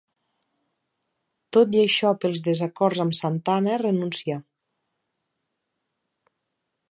[1.57, 4.41] Tot i això pels desacords amb Santa Anna renuncià.